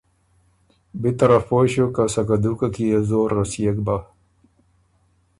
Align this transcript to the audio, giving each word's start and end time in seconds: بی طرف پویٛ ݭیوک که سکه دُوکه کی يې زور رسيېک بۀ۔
بی 1.01 1.11
طرف 1.19 1.41
پویٛ 1.49 1.69
ݭیوک 1.71 1.91
که 1.95 2.03
سکه 2.13 2.37
دُوکه 2.41 2.67
کی 2.73 2.83
يې 2.91 2.99
زور 3.09 3.29
رسيېک 3.37 3.77
بۀ۔ 3.85 3.97